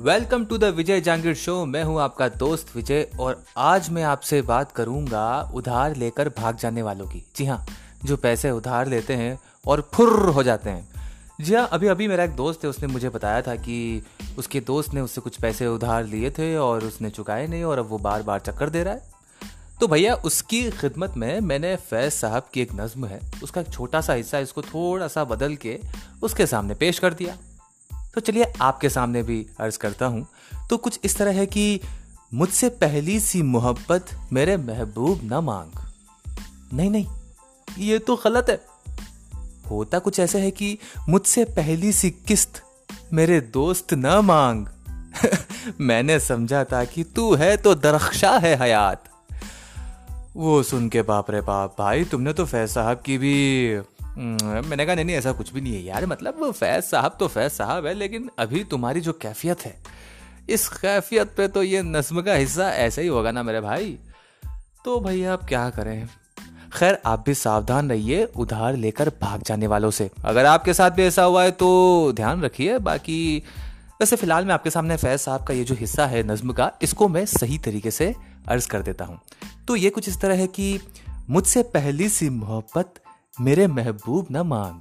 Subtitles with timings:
[0.00, 4.40] Welcome to the Vijay Jangir show मैं हूँ आपका दोस्त विजय और आज मैं आपसे
[4.42, 7.64] बात करूँगा उधार लेकर भाग जाने वालों की। जी हाँ
[8.04, 11.04] जो पैसे उधार लेते हैं और फुर्र हो जाते हैं।
[11.40, 14.02] जी हाँ अभी अभी मेरा एक दोस्त है, उसने मुझे बताया था कि
[14.38, 17.88] उसके दोस्त ने उससे कुछ पैसे उधार लिए थे और उसने चुकाए नहीं और अब
[17.88, 19.14] वो बार बार चक्कर दे रहा है।
[19.80, 24.00] तो भैया, उसकी खिदमत में मैंने फैज साहब की एक नज्म है। उसका एक छोटा
[24.00, 25.78] सा हिस्सा इसको थोड़ा सा बदल के
[26.22, 27.36] उसके सामने पेश कर दिया।
[28.16, 30.26] तो चलिए आपके सामने भी अर्ज़ करता हूँ।
[30.70, 31.80] तो कुछ इस तरह है कि
[32.34, 35.70] मुझसे पहली सी मोहब्बत मेरे महबूब न मांग।
[36.72, 37.06] नहीं नहीं,
[37.78, 38.66] ये तो गलत है।
[39.70, 42.62] होता कुछ ऐसा है कि मुझसे पहली सी किस्त
[43.12, 44.66] मेरे दोस्त न मांग।
[45.80, 49.04] मैंने समझा था कि तू है तो दरख्शा है हयात।
[50.36, 53.76] वो सुन के बाप रे बाप, भाई, तुमने तो फैज साहब की भी
[54.16, 57.50] मैंने कहा, नहीं नहीं, ऐसा कुछ भी नहीं है यार। मतलब फैज साहब तो फैज
[57.52, 59.74] साहब है, लेकिन अभी तुम्हारी जो कैफियत है,
[60.48, 63.98] इस कैफियत पे तो ये नज्म का हिस्सा ऐसा ही होगा ना मेरे भाई।
[64.84, 66.08] तो भैया, आप क्या करें?
[66.72, 71.02] खैर, आप भी सावधान रहिए, उधार लेकर भाग जाने वालों से। अगर आपके साथ भी
[71.02, 73.42] ऐसा हुआ है तो ध्यान रखिए। बाकी,
[74.00, 77.08] वैसे फ़िलहाल मैं आपके सामने फैज साहब का ये जो हिस्सा है नज्म का, इसको
[77.08, 78.14] मैं सही तरीके से
[78.48, 79.20] अर्ज़ कर देता हूँ।
[79.68, 80.78] तो ये कुछ इस तरह है कि,
[81.30, 82.94] मुझसे पहली सी मोहब्बत
[83.40, 84.80] मेरे महबूब न मांग।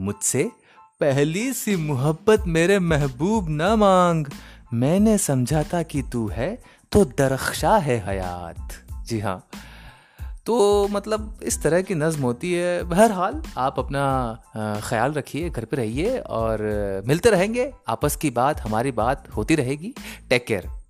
[0.00, 0.50] मुझसे
[1.00, 4.26] पहली सी मोहब्बत मेरे महबूब न मांग।
[4.74, 8.68] मैंने समझा था कि तू है तो दरख्शा है हयात।
[9.06, 9.46] जी हाँ।
[10.46, 14.38] तो मतलब इस तरह की नज्म होती है। बहरहाल, आप अपना
[14.84, 16.58] ख्याल रखिए, घर पे रहिए और
[17.06, 19.94] मिलते रहेंगे। आपस की बात, हमारी बात होती रहेगी।
[20.30, 20.81] Take care.